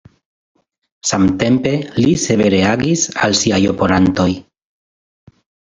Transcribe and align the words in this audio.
Samtempe 1.09 1.73
li 1.99 2.15
severe 2.23 2.63
agis 2.71 3.05
al 3.27 3.39
siaj 3.43 3.63
oponantoj. 3.75 4.29